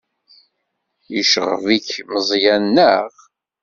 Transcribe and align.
Yecɣeb-ik 1.13 1.89
Meẓyan, 2.09 2.63
naɣ? 2.75 3.11